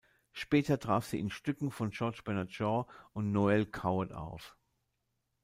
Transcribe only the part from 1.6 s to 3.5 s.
von George Bernard Shaw und